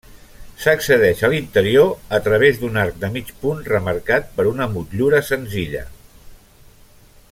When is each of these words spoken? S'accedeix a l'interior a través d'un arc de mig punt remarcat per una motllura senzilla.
S'accedeix 0.61 1.19
a 1.25 1.29
l'interior 1.33 1.91
a 2.19 2.21
través 2.29 2.57
d'un 2.63 2.81
arc 2.85 2.97
de 3.05 3.11
mig 3.19 3.31
punt 3.43 3.61
remarcat 3.75 4.35
per 4.39 4.49
una 4.55 4.69
motllura 4.75 5.25
senzilla. 5.31 5.87